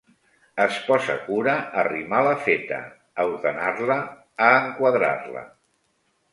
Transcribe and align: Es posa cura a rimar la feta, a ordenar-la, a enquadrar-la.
Es 0.63 0.77
posa 0.85 1.17
cura 1.25 1.55
a 1.81 1.83
rimar 1.89 2.23
la 2.29 2.33
feta, 2.49 2.81
a 3.25 3.29
ordenar-la, 3.35 4.01
a 4.49 4.51
enquadrar-la. 4.65 5.49